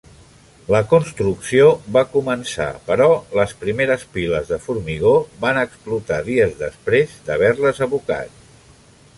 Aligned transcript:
La 0.75 0.79
construcció 0.93 1.67
va 1.97 2.01
començar, 2.13 2.67
però 2.87 3.07
les 3.41 3.53
primeres 3.65 4.07
piles 4.15 4.49
de 4.55 4.59
formigó 4.67 5.13
van 5.45 5.63
explotar 5.67 6.21
dies 6.31 6.57
després 6.65 7.17
d'haver-les 7.29 7.87
abocat. 7.89 8.43